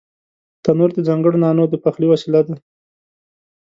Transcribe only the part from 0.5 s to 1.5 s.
تنور د ځانگړو